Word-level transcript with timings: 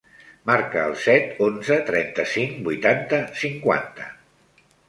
Marca 0.49 0.85
el 0.91 0.95
set, 1.03 1.27
onze, 1.49 1.77
trenta-cinc, 1.91 2.57
vuitanta, 2.71 3.23
cinquanta. 3.43 4.13